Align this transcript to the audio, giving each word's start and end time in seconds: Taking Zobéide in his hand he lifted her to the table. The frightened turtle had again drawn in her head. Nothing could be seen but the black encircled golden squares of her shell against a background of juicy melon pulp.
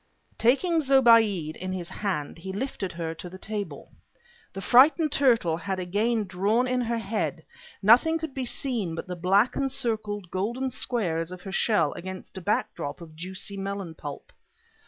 Taking 0.39 0.79
Zobéide 0.79 1.55
in 1.57 1.73
his 1.73 1.87
hand 1.89 2.39
he 2.39 2.51
lifted 2.51 2.91
her 2.93 3.13
to 3.13 3.29
the 3.29 3.37
table. 3.37 3.91
The 4.53 4.59
frightened 4.59 5.11
turtle 5.11 5.57
had 5.57 5.79
again 5.79 6.23
drawn 6.25 6.67
in 6.67 6.81
her 6.81 6.97
head. 6.97 7.45
Nothing 7.83 8.17
could 8.17 8.33
be 8.33 8.43
seen 8.43 8.95
but 8.95 9.05
the 9.05 9.15
black 9.15 9.55
encircled 9.55 10.31
golden 10.31 10.71
squares 10.71 11.31
of 11.31 11.43
her 11.43 11.51
shell 11.51 11.93
against 11.93 12.35
a 12.35 12.41
background 12.41 12.99
of 12.99 13.15
juicy 13.15 13.57
melon 13.57 13.93
pulp. 13.93 14.33